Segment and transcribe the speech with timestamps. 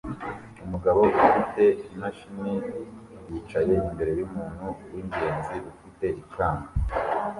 [0.65, 1.63] umugabo ufite
[1.93, 2.53] imashini
[3.31, 6.67] yicaye imbere yumuntu wingenzi ufite ikamba